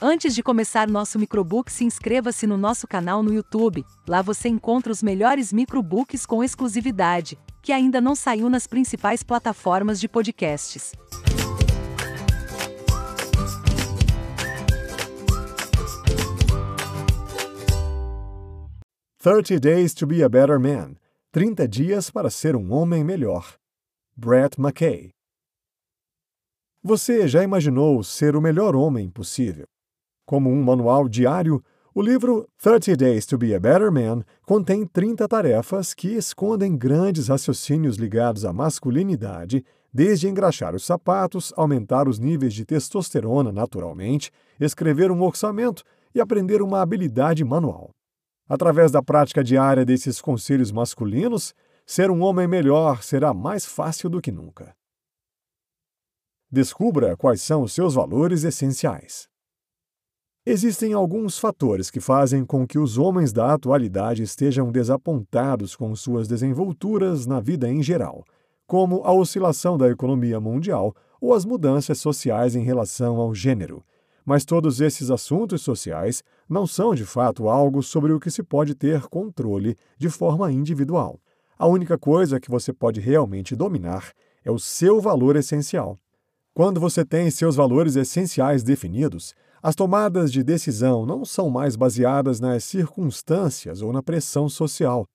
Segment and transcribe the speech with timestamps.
[0.00, 3.84] Antes de começar nosso microbook, se inscreva-se no nosso canal no YouTube.
[4.06, 9.98] Lá você encontra os melhores microbooks com exclusividade, que ainda não saiu nas principais plataformas
[9.98, 10.92] de podcasts.
[19.18, 20.94] Thirty Days to Be a Better Man
[21.32, 23.56] 30 Dias para Ser um Homem Melhor.
[24.16, 25.10] Brett McKay.
[26.84, 29.66] Você já imaginou ser o melhor homem possível?
[30.28, 35.26] Como um manual diário, o livro 30 Days to Be a Better Man contém 30
[35.26, 42.52] tarefas que escondem grandes raciocínios ligados à masculinidade, desde engraxar os sapatos, aumentar os níveis
[42.52, 44.30] de testosterona naturalmente,
[44.60, 45.82] escrever um orçamento
[46.14, 47.88] e aprender uma habilidade manual.
[48.46, 51.54] Através da prática diária desses conselhos masculinos,
[51.86, 54.76] ser um homem melhor será mais fácil do que nunca.
[56.52, 59.26] Descubra quais são os seus valores essenciais.
[60.50, 66.26] Existem alguns fatores que fazem com que os homens da atualidade estejam desapontados com suas
[66.26, 68.24] desenvolturas na vida em geral,
[68.66, 73.84] como a oscilação da economia mundial ou as mudanças sociais em relação ao gênero.
[74.24, 78.74] Mas todos esses assuntos sociais não são de fato algo sobre o que se pode
[78.74, 81.20] ter controle de forma individual.
[81.58, 85.98] A única coisa que você pode realmente dominar é o seu valor essencial.
[86.54, 92.40] Quando você tem seus valores essenciais definidos, as tomadas de decisão não são mais baseadas
[92.40, 95.06] nas circunstâncias ou na pressão social.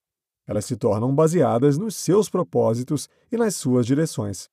[0.46, 4.48] Elas se tornam baseadas nos seus propósitos e nas suas direções.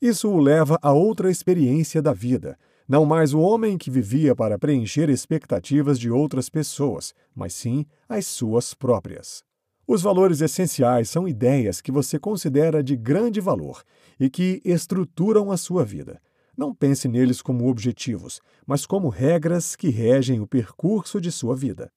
[0.00, 4.58] Isso o leva a outra experiência da vida, não mais o homem que vivia para
[4.58, 9.42] preencher expectativas de outras pessoas, mas sim as suas próprias.
[9.86, 13.82] Os valores essenciais são ideias que você considera de grande valor
[14.18, 16.20] e que estruturam a sua vida.
[16.60, 21.90] Não pense neles como objetivos, mas como regras que regem o percurso de sua vida.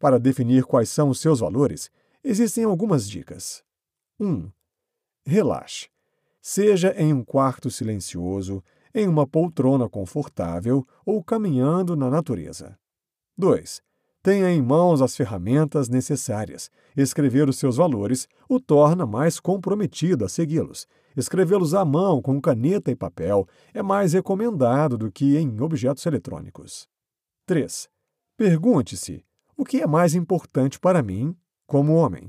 [0.00, 1.88] Para definir quais são os seus valores,
[2.24, 3.62] existem algumas dicas.
[4.18, 4.26] 1.
[4.26, 4.52] Um,
[5.24, 5.88] relaxe.
[6.42, 12.76] Seja em um quarto silencioso, em uma poltrona confortável ou caminhando na natureza.
[13.38, 13.80] 2.
[14.22, 16.70] Tenha em mãos as ferramentas necessárias.
[16.96, 20.86] Escrever os seus valores o torna mais comprometido a segui-los
[21.16, 26.88] Escrevê-los à mão com caneta e papel é mais recomendado do que em objetos eletrônicos.
[27.46, 27.88] 3.
[28.36, 29.24] Pergunte-se:
[29.56, 32.28] o que é mais importante para mim como homem?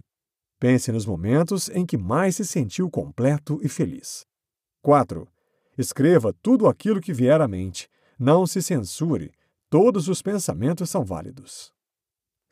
[0.60, 4.26] Pense nos momentos em que mais se sentiu completo e feliz.
[4.82, 5.28] 4.
[5.78, 7.88] Escreva tudo aquilo que vier à mente.
[8.20, 9.32] Não se censure.
[9.70, 11.72] Todos os pensamentos são válidos.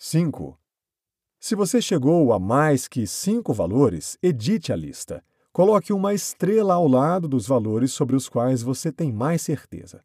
[0.02, 0.58] 5.
[1.42, 5.22] Se você chegou a mais que cinco valores, edite a lista.
[5.52, 10.02] Coloque uma estrela ao lado dos valores sobre os quais você tem mais certeza.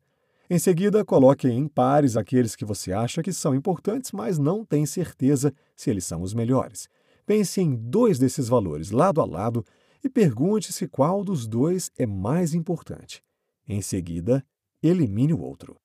[0.50, 4.84] Em seguida, coloque em pares aqueles que você acha que são importantes, mas não tem
[4.84, 6.88] certeza se eles são os melhores.
[7.25, 9.65] Pense em dois desses valores lado a lado
[10.03, 13.22] e pergunte-se qual dos dois é mais importante.
[13.66, 14.44] Em seguida,
[14.83, 15.77] elimine o outro.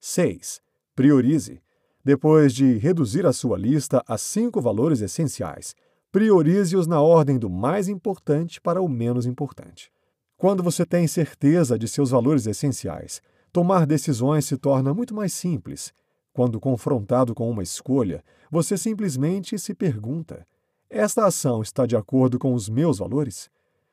[0.00, 0.62] 6.
[0.96, 1.60] Priorize.
[2.04, 5.74] Depois de reduzir a sua lista a cinco valores essenciais,
[6.10, 9.92] priorize-os na ordem do mais importante para o menos importante.
[10.36, 13.20] Quando você tem certeza de seus valores essenciais,
[13.52, 15.92] tomar decisões se torna muito mais simples.
[16.32, 20.46] Quando confrontado com uma escolha, você simplesmente se pergunta:
[20.88, 23.50] esta ação está de acordo com os meus valores?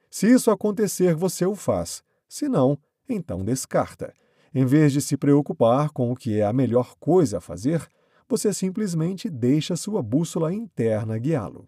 [0.09, 2.01] Se isso acontecer, você o faz.
[2.29, 2.77] Se não,
[3.09, 4.13] então descarta.
[4.55, 7.87] Em vez de se preocupar com o que é a melhor coisa a fazer,
[8.27, 11.67] você simplesmente deixa sua bússola interna guiá-lo.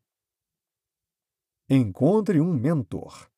[1.69, 3.29] Encontre um mentor.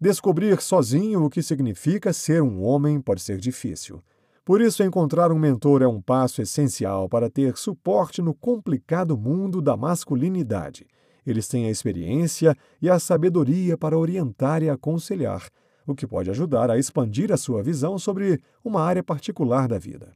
[0.00, 4.02] Descobrir sozinho o que significa ser um homem pode ser difícil.
[4.44, 9.60] Por isso, encontrar um mentor é um passo essencial para ter suporte no complicado mundo
[9.60, 10.86] da masculinidade.
[11.26, 15.48] Eles têm a experiência e a sabedoria para orientar e aconselhar,
[15.84, 20.12] o que pode ajudar a expandir a sua visão sobre uma área particular da vida.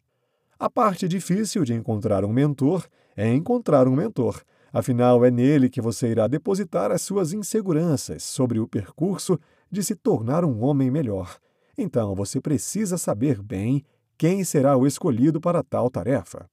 [0.61, 2.87] A parte difícil de encontrar um mentor
[3.17, 8.61] é encontrar um mentor Afinal, é nele que você irá depositar as suas inseguranças sobre
[8.61, 9.39] o percurso
[9.71, 11.39] de se tornar um homem melhor.
[11.77, 13.83] Então, você precisa saber bem
[14.17, 16.49] quem será o escolhido para tal tarefa.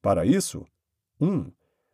[0.00, 0.64] Para isso,
[1.20, 1.28] 1.
[1.28, 1.52] Um,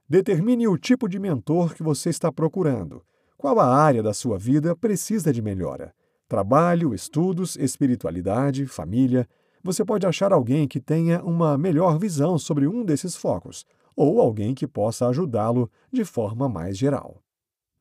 [0.08, 3.04] determine o tipo de mentor que você está procurando.
[3.36, 5.94] Qual a área da sua vida precisa de melhora?
[6.26, 9.28] Trabalho, estudos, espiritualidade, família.
[9.62, 13.66] Você pode achar alguém que tenha uma melhor visão sobre um desses focos
[13.98, 17.20] ou alguém que possa ajudá-lo de forma mais geral.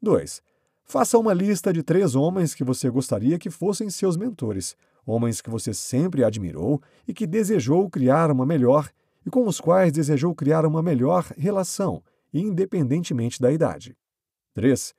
[0.02, 0.42] 2.
[0.84, 4.76] Faça uma lista de três homens que você gostaria que fossem seus mentores.
[5.06, 8.90] homens que você sempre admirou e que desejou criar uma melhor
[9.26, 12.02] e com os quais desejou criar uma melhor relação,
[12.34, 13.96] independentemente da idade.
[14.54, 14.96] 3.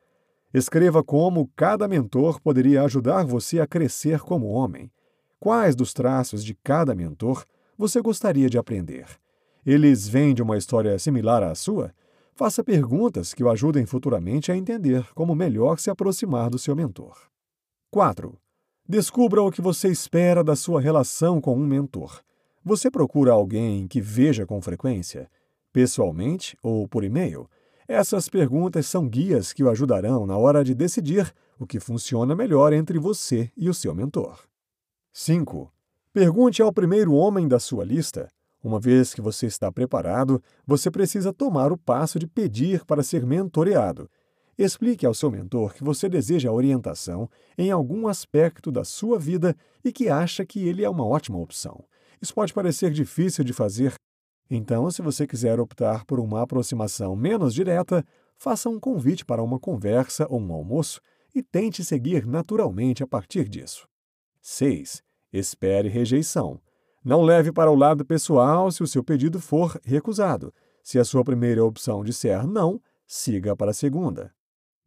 [0.54, 4.90] Escreva como cada mentor poderia ajudar você a crescer como homem.
[5.40, 7.44] Quais dos traços de cada mentor
[7.76, 9.06] você gostaria de aprender?
[9.64, 11.94] Eles vêm de uma história similar à sua?
[12.34, 17.16] Faça perguntas que o ajudem futuramente a entender como melhor se aproximar do seu mentor.
[17.90, 18.36] 4.
[18.88, 22.20] Descubra o que você espera da sua relação com um mentor.
[22.64, 25.30] Você procura alguém que veja com frequência,
[25.72, 27.48] pessoalmente ou por e-mail?
[27.86, 32.72] Essas perguntas são guias que o ajudarão na hora de decidir o que funciona melhor
[32.72, 34.47] entre você e o seu mentor.
[35.12, 35.72] 5.
[36.12, 38.28] Pergunte ao primeiro homem da sua lista.
[38.62, 43.24] Uma vez que você está preparado, você precisa tomar o passo de pedir para ser
[43.24, 44.10] mentoreado.
[44.56, 49.92] Explique ao seu mentor que você deseja orientação em algum aspecto da sua vida e
[49.92, 51.84] que acha que ele é uma ótima opção.
[52.20, 53.94] Isso pode parecer difícil de fazer
[54.50, 58.04] então, se você quiser optar por uma aproximação menos direta,
[58.38, 61.00] faça um convite para uma conversa ou um almoço
[61.34, 63.86] e tente seguir naturalmente a partir disso.
[64.50, 65.02] 6.
[65.32, 66.60] Espere rejeição.
[67.04, 70.52] Não leve para o lado pessoal se o seu pedido for recusado.
[70.82, 74.32] Se a sua primeira opção disser não, siga para a segunda.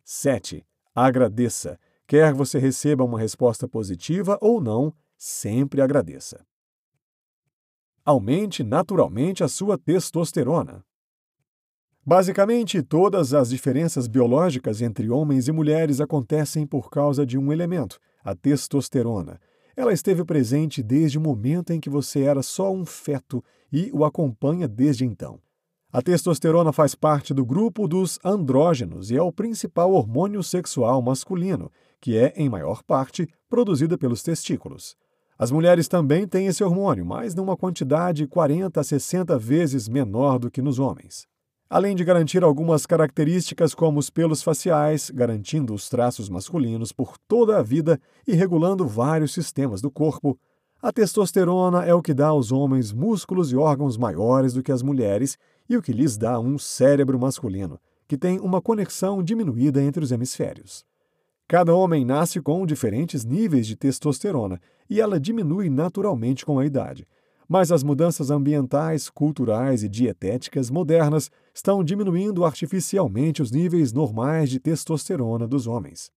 [0.04, 0.66] 7.
[0.96, 1.80] Agradeça.
[2.08, 6.46] Quer você receba uma resposta positiva ou não, sempre agradeça
[8.04, 10.84] aumente naturalmente a sua testosterona.
[12.04, 18.00] Basicamente, todas as diferenças biológicas entre homens e mulheres acontecem por causa de um elemento,
[18.24, 19.40] a testosterona.
[19.82, 23.44] Ela esteve presente desde o momento em que você era só um feto
[23.74, 25.40] e o acompanha desde então.
[25.92, 31.72] A testosterona faz parte do grupo dos andrógenos e é o principal hormônio sexual masculino,
[32.00, 34.96] que é, em maior parte, produzida pelos testículos.
[35.36, 40.52] As mulheres também têm esse hormônio, mas numa quantidade 40 a 60 vezes menor do
[40.52, 41.28] que nos homens.
[41.74, 47.58] Além de garantir algumas características como os pelos faciais, garantindo os traços masculinos por toda
[47.58, 47.98] a vida
[48.28, 50.38] e regulando vários sistemas do corpo,
[50.82, 54.82] a testosterona é o que dá aos homens músculos e órgãos maiores do que as
[54.82, 55.38] mulheres
[55.70, 60.12] e o que lhes dá um cérebro masculino, que tem uma conexão diminuída entre os
[60.12, 60.84] hemisférios.
[61.48, 64.60] Cada homem nasce com diferentes níveis de testosterona
[64.90, 67.08] e ela diminui naturalmente com a idade.
[67.52, 74.58] Mas as mudanças ambientais, culturais e dietéticas modernas estão diminuindo artificialmente os níveis normais de
[74.58, 76.10] testosterona dos homens.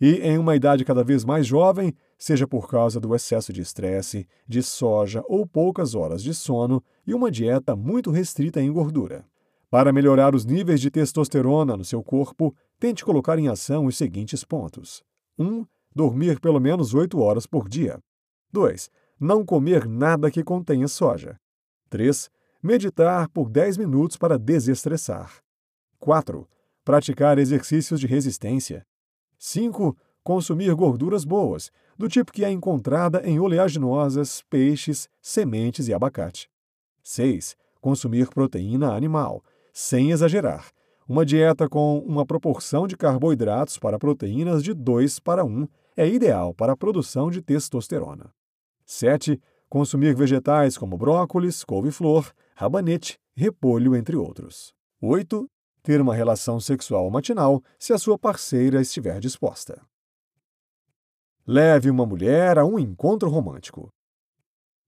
[0.00, 4.26] E em uma idade cada vez mais jovem, seja por causa do excesso de estresse,
[4.44, 9.24] de soja ou poucas horas de sono e uma dieta muito restrita em gordura.
[9.70, 14.42] Para melhorar os níveis de testosterona no seu corpo, tente colocar em ação os seguintes
[14.42, 15.04] pontos:
[15.38, 15.46] 1.
[15.46, 15.64] Um,
[15.94, 18.00] dormir pelo menos 8 horas por dia.
[18.52, 18.90] 2.
[19.22, 21.38] Não comer nada que contenha soja.
[21.88, 22.28] 3.
[22.60, 25.36] Meditar por 10 minutos para desestressar.
[26.00, 26.44] 4.
[26.84, 28.84] Praticar exercícios de resistência.
[29.38, 29.96] 5.
[30.24, 36.50] Consumir gorduras boas, do tipo que é encontrada em oleaginosas, peixes, sementes e abacate.
[37.04, 37.54] 6.
[37.80, 39.40] Consumir proteína animal,
[39.72, 40.72] sem exagerar.
[41.08, 46.52] Uma dieta com uma proporção de carboidratos para proteínas de 2 para 1 é ideal
[46.52, 48.32] para a produção de testosterona.
[48.92, 49.40] 7.
[49.68, 54.74] Consumir vegetais como brócolis, couve-flor, rabanete, repolho, entre outros.
[55.00, 55.48] 8.
[55.82, 59.80] Ter uma relação sexual matinal se a sua parceira estiver disposta.
[61.46, 63.90] Leve uma mulher a um encontro romântico.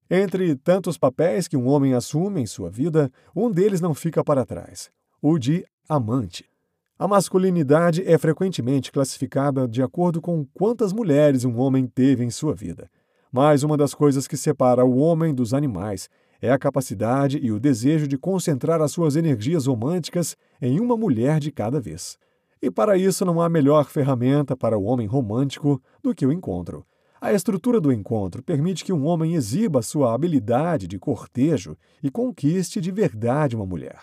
[0.08, 4.44] Entre tantos papéis que um homem assume em sua vida, um deles não fica para
[4.44, 4.90] trás:
[5.20, 6.48] o de amante.
[6.96, 12.54] A masculinidade é frequentemente classificada de acordo com quantas mulheres um homem teve em sua
[12.54, 12.88] vida.
[13.34, 16.08] Mas uma das coisas que separa o homem dos animais
[16.40, 21.40] é a capacidade e o desejo de concentrar as suas energias românticas em uma mulher
[21.40, 22.16] de cada vez.
[22.62, 26.86] E para isso não há melhor ferramenta para o homem romântico do que o encontro.
[27.20, 32.80] A estrutura do encontro permite que um homem exiba sua habilidade de cortejo e conquiste
[32.80, 33.98] de verdade uma mulher.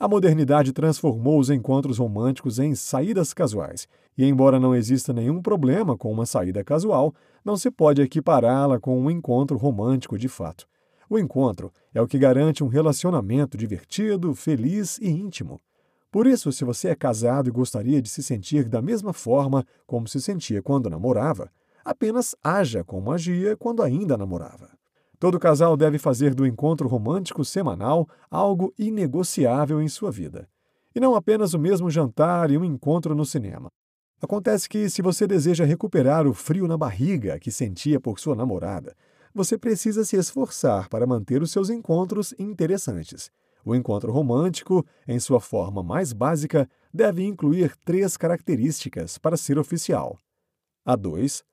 [0.00, 5.94] A modernidade transformou os encontros românticos em saídas casuais, e embora não exista nenhum problema
[5.94, 7.14] com uma saída casual,
[7.44, 10.66] não se pode equipará-la com um encontro romântico de fato.
[11.06, 15.60] O encontro é o que garante um relacionamento divertido, feliz e íntimo.
[16.10, 20.08] Por isso, se você é casado e gostaria de se sentir da mesma forma como
[20.08, 21.52] se sentia quando namorava,
[21.84, 24.79] apenas haja como agia quando ainda namorava.
[25.20, 30.48] Todo casal deve fazer do encontro romântico semanal algo inegociável em sua vida.
[30.94, 33.68] E não apenas o mesmo jantar e um encontro no cinema.
[34.18, 38.96] Acontece que, se você deseja recuperar o frio na barriga que sentia por sua namorada,
[39.34, 43.30] você precisa se esforçar para manter os seus encontros interessantes.
[43.62, 50.18] O encontro romântico, em sua forma mais básica, deve incluir três características para ser oficial.
[50.82, 51.44] A 2.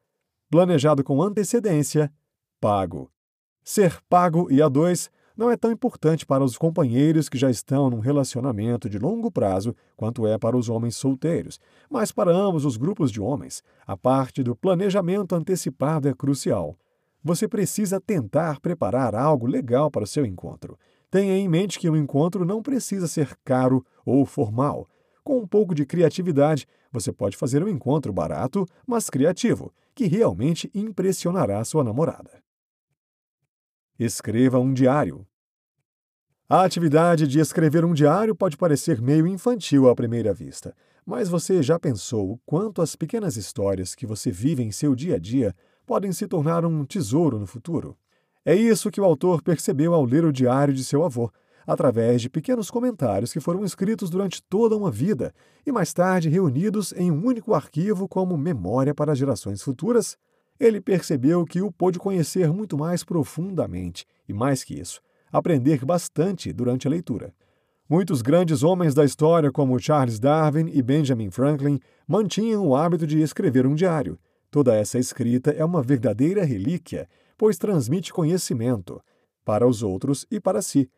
[0.50, 2.10] Planejado com antecedência,
[2.62, 3.12] pago.
[3.70, 7.90] Ser pago e a 2 não é tão importante para os companheiros que já estão
[7.90, 11.60] num relacionamento de longo prazo quanto é para os homens solteiros,
[11.90, 16.78] mas para ambos os grupos de homens, a parte do planejamento antecipado é crucial.
[17.22, 20.80] Você precisa tentar preparar algo legal para o seu encontro.
[21.12, 24.88] Tenha em mente que um encontro não precisa ser caro ou formal.
[25.26, 30.72] Com um pouco de criatividade, você pode fazer um encontro barato, mas criativo, que realmente
[30.74, 32.47] impressionará sua namorada.
[34.00, 35.26] Escreva um diário.
[36.48, 41.64] A atividade de escrever um diário pode parecer meio infantil à primeira vista, mas você
[41.64, 45.52] já pensou o quanto as pequenas histórias que você vive em seu dia a dia
[45.84, 47.98] podem se tornar um tesouro no futuro?
[48.46, 51.32] É isso que o autor percebeu ao ler o diário de seu avô,
[51.66, 55.34] através de pequenos comentários que foram escritos durante toda uma vida
[55.66, 60.16] e mais tarde reunidos em um único arquivo como memória para gerações futuras
[60.60, 66.52] ele percebeu que o pôde conhecer muito mais profundamente e, mais que isso, aprender bastante
[66.52, 67.34] durante a leitura.
[67.90, 73.22] Muitos grandes homens da história, como Charles Darwin e Benjamin Franklin, mantinham o hábito de
[73.22, 74.20] escrever um diário.
[74.52, 79.02] Toda essa escrita é uma verdadeira relíquia, pois transmite conhecimento
[79.46, 80.90] para os outros e para si.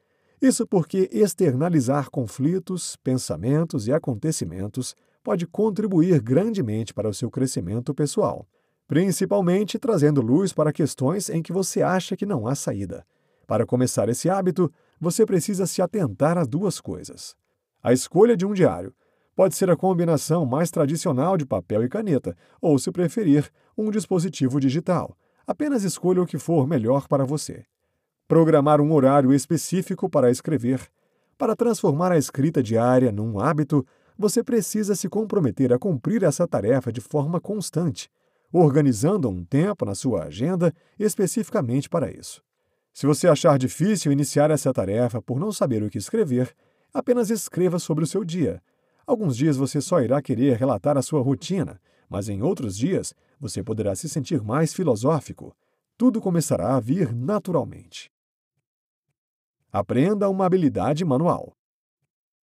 [0.42, 8.48] Isso porque externalizar conflitos, pensamentos e acontecimentos pode contribuir grandemente para o seu crescimento pessoal
[8.90, 13.06] principalmente trazendo luz para questões em que você acha que não há saída.
[13.46, 17.36] Para começar esse hábito, você precisa se atentar a duas coisas.
[17.84, 18.92] A escolha de um diário
[19.36, 24.60] pode ser a combinação mais tradicional de papel e caneta, ou, se preferir, um dispositivo
[24.60, 25.16] digital.
[25.46, 27.66] Apenas escolha o que for melhor para você.
[28.28, 30.82] Programar um horário específico para escrever.
[31.38, 33.86] Para transformar a escrita diária num hábito,
[34.18, 38.10] você precisa se comprometer a cumprir essa tarefa de forma constante
[38.52, 42.42] organizando um tempo na sua agenda especificamente para isso.
[42.94, 46.54] Se você achar difícil iniciar essa tarefa por não saber o que escrever,
[46.94, 48.62] apenas escreva sobre o seu dia.
[49.06, 51.80] Alguns dias você só irá querer relatar a sua rotina,
[52.10, 55.56] mas em outros dias você poderá se sentir mais filosófico.
[55.98, 58.12] Tudo começará a vir naturalmente.
[59.72, 61.56] Aprenda uma habilidade manual.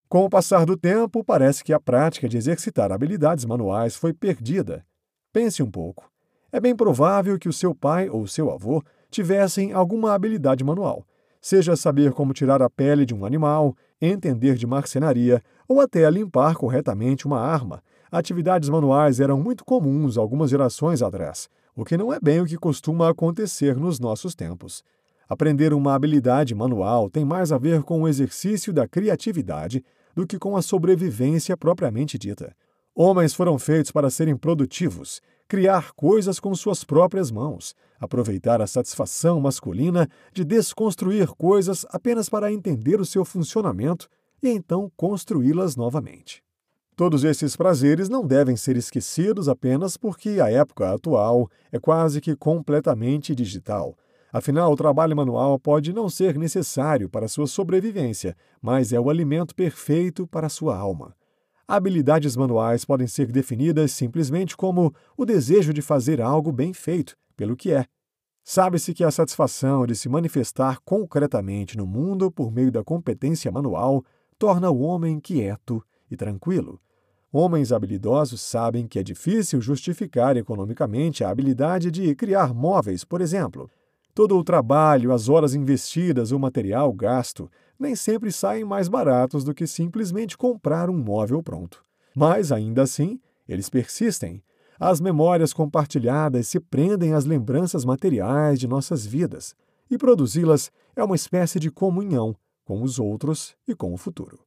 [0.09, 4.85] Com o passar do tempo, parece que a prática de exercitar habilidades manuais foi perdida
[5.33, 6.11] Pense um pouco.
[6.51, 11.07] É bem provável que o seu pai ou seu avô tivessem alguma habilidade manual,
[11.41, 16.57] seja saber como tirar a pele de um animal, entender de marcenaria ou até limpar
[16.57, 17.81] corretamente uma arma.
[18.11, 22.57] Atividades manuais eram muito comuns algumas gerações atrás, o que não é bem o que
[22.57, 24.83] costuma acontecer nos nossos tempos.
[25.29, 30.41] Aprender uma habilidade manual tem mais a ver com o exercício da criatividade do que
[30.41, 32.53] com a sobrevivência propriamente dita.
[32.95, 39.41] Homens foram feitos para serem produtivos, criar coisas com suas próprias mãos, aproveitar a satisfação
[39.41, 44.09] masculina de desconstruir coisas apenas para entender o seu funcionamento
[44.43, 46.43] e então construí-las novamente.
[46.97, 52.37] Todos esses prazeres não devem ser esquecidos apenas porque a época atual é quase que
[52.37, 53.97] completamente digital.
[54.33, 59.55] Afinal, o trabalho manual pode não ser necessário para sua sobrevivência, mas é o alimento
[59.55, 61.17] perfeito para sua alma.
[61.71, 67.55] Habilidades manuais podem ser definidas simplesmente como o desejo de fazer algo bem feito, pelo
[67.55, 67.87] que é.
[68.43, 74.05] Sabe-se que a satisfação de se manifestar concretamente no mundo por meio da competência manual
[74.37, 76.81] torna o homem quieto e tranquilo.
[77.33, 83.71] Homens habilidosos sabem que é difícil justificar economicamente a habilidade de criar móveis, por exemplo.
[84.13, 87.49] Todo o trabalho, as horas investidas, o material gasto
[87.81, 91.83] nem sempre saem mais baratos do que simplesmente comprar um móvel pronto.
[92.15, 93.19] Mas, ainda assim,
[93.49, 94.43] eles persistem.
[94.79, 99.55] As memórias compartilhadas se prendem às lembranças materiais de nossas vidas,
[99.91, 104.39] e produzi-las é uma espécie de comunhão com os outros e com o futuro.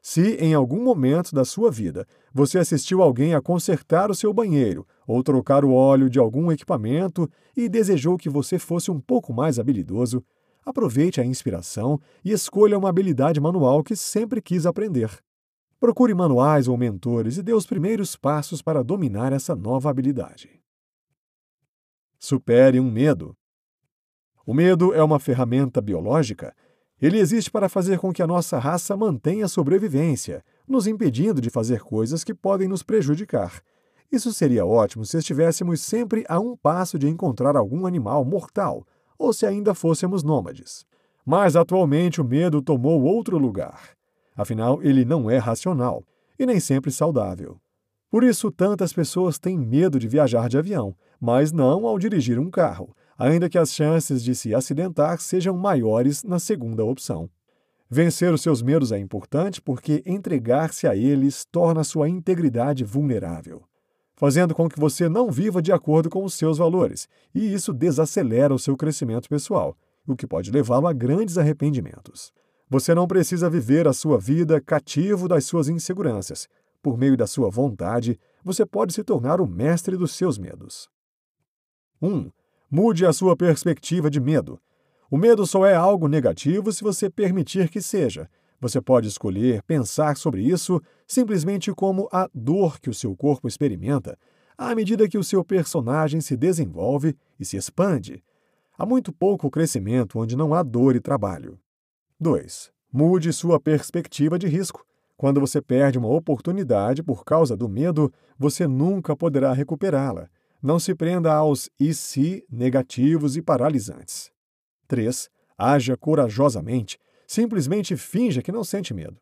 [0.00, 4.84] Se, em algum momento da sua vida, você assistiu alguém a consertar o seu banheiro
[5.06, 9.60] ou trocar o óleo de algum equipamento e desejou que você fosse um pouco mais
[9.60, 10.24] habilidoso,
[10.64, 15.10] Aproveite a inspiração e escolha uma habilidade manual que sempre quis aprender.
[15.80, 20.62] Procure manuais ou mentores e dê os primeiros passos para dominar essa nova habilidade.
[22.16, 23.36] Supere um medo.
[24.46, 26.54] O medo é uma ferramenta biológica.
[27.00, 31.50] Ele existe para fazer com que a nossa raça mantenha a sobrevivência, nos impedindo de
[31.50, 33.60] fazer coisas que podem nos prejudicar.
[34.12, 38.86] Isso seria ótimo se estivéssemos sempre a um passo de encontrar algum animal mortal,
[39.22, 40.84] ou se ainda fôssemos nômades.
[41.24, 43.90] Mas atualmente o medo tomou outro lugar.
[44.36, 46.04] Afinal, ele não é racional
[46.38, 47.60] e nem sempre saudável.
[48.10, 52.50] Por isso, tantas pessoas têm medo de viajar de avião, mas não ao dirigir um
[52.50, 57.30] carro, ainda que as chances de se acidentar sejam maiores na segunda opção.
[57.88, 63.62] Vencer os seus medos é importante porque entregar-se a eles torna sua integridade vulnerável,
[64.22, 68.54] fazendo com que você não viva de acordo com os seus valores, e isso desacelera
[68.54, 69.76] o seu crescimento pessoal,
[70.06, 72.32] o que pode levá-lo a grandes arrependimentos.
[72.70, 76.46] Você não precisa viver a sua vida cativo das suas inseguranças.
[76.80, 80.88] Por meio da sua vontade, você pode se tornar o mestre dos seus medos.
[82.00, 82.08] 1.
[82.08, 82.30] Um,
[82.70, 84.56] mude a sua perspectiva de medo.
[85.10, 88.30] O medo só é algo negativo se você permitir que seja.
[88.62, 94.16] Você pode escolher pensar sobre isso simplesmente como a dor que o seu corpo experimenta
[94.56, 98.22] à medida que o seu personagem se desenvolve e se expande.
[98.78, 101.58] Há muito pouco crescimento onde não há dor e trabalho.
[102.20, 102.70] 2.
[102.92, 104.86] Mude sua perspectiva de risco.
[105.16, 110.28] Quando você perde uma oportunidade por causa do medo, você nunca poderá recuperá-la.
[110.62, 114.30] Não se prenda aos e se negativos e paralisantes.
[114.86, 115.28] 3.
[115.58, 116.96] Haja corajosamente.
[117.32, 119.16] Simplesmente finja que não sente medo.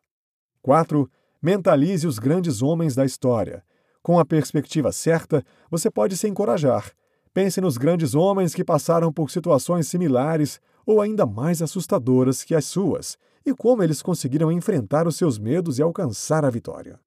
[0.61, 1.09] 4.
[1.41, 3.63] Mentalize os grandes homens da história.
[4.03, 6.91] Com a perspectiva certa, você pode se encorajar.
[7.33, 12.65] Pense nos grandes homens que passaram por situações similares ou ainda mais assustadoras que as
[12.65, 16.99] suas e como eles conseguiram enfrentar os seus medos e alcançar a vitória.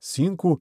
[0.00, 0.60] 5.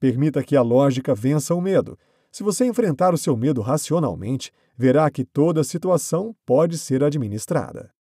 [0.00, 1.96] Permita que a lógica vença o medo.
[2.32, 7.94] Se você enfrentar o seu medo racionalmente, verá que toda situação pode ser administrada.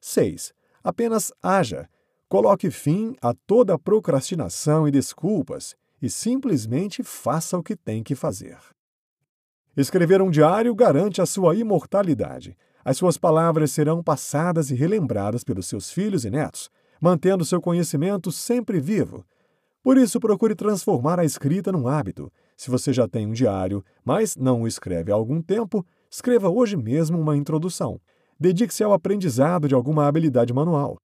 [0.00, 0.54] 6.
[0.86, 1.88] Apenas haja.
[2.28, 8.56] Coloque fim a toda procrastinação e desculpas e simplesmente faça o que tem que fazer.
[9.76, 12.56] Escrever um diário garante a sua imortalidade.
[12.84, 18.30] As suas palavras serão passadas e relembradas pelos seus filhos e netos, mantendo seu conhecimento
[18.30, 19.26] sempre vivo.
[19.82, 22.32] Por isso, procure transformar a escrita num hábito.
[22.56, 26.76] Se você já tem um diário, mas não o escreve há algum tempo, escreva hoje
[26.76, 28.00] mesmo uma introdução.
[28.38, 30.98] Dedique-se ao aprendizado de alguma habilidade manual.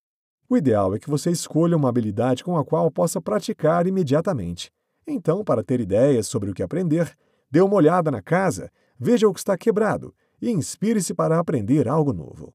[0.48, 4.70] O ideal é que você escolha uma habilidade com a qual possa praticar imediatamente.
[5.06, 7.10] Então, para ter ideias sobre o que aprender,
[7.50, 12.12] dê uma olhada na casa, veja o que está quebrado e inspire-se para aprender algo
[12.12, 12.52] novo.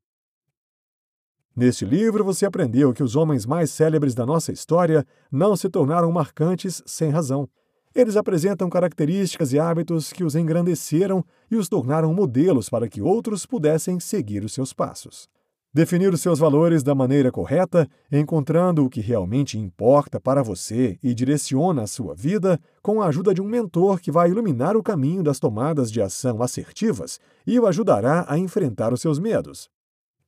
[1.55, 6.11] Neste livro, você aprendeu que os homens mais célebres da nossa história não se tornaram
[6.11, 7.49] marcantes sem razão.
[7.97, 13.43] Eles apresentam características e hábitos que os engrandeceram e os tornaram modelos para que outros
[13.43, 15.27] pudessem seguir os seus passos.
[15.73, 21.11] Definir os seus valores da maneira correta, encontrando o que realmente importa para você e
[21.11, 25.23] direciona a sua vida, com a ajuda de um mentor que vai iluminar o caminho
[25.23, 29.71] das tomadas de ação assertivas e o ajudará a enfrentar os seus medos.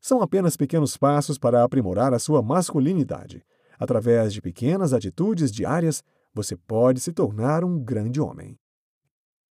[0.02, 3.44] São apenas pequenos passos para aprimorar a sua masculinidade.
[3.78, 8.58] Através de pequenas atitudes diárias, você pode se tornar um grande homem.